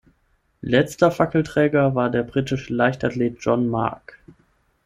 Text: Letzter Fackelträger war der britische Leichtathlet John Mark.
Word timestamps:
Letzter 0.63 1.11
Fackelträger 1.11 1.93
war 1.93 2.09
der 2.09 2.23
britische 2.23 2.73
Leichtathlet 2.73 3.37
John 3.39 3.69
Mark. 3.69 4.17